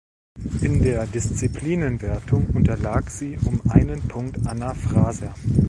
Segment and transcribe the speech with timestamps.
[0.61, 5.35] In der Disziplinenwertung unterlag sie um einen Punkt Anna Fraser.